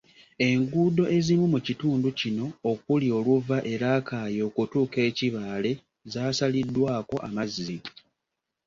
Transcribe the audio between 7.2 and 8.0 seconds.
amazzi.